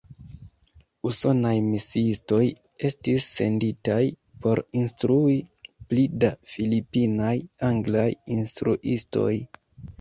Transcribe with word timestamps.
Usonaj 1.09 1.51
misiistoj 1.65 2.39
estis 2.89 3.27
senditaj 3.35 3.99
por 4.47 4.63
instrui 4.81 5.37
pli 5.93 6.09
da 6.25 6.35
filipinaj 6.57 7.33
anglaj 7.73 8.11
instruistoj. 8.41 9.33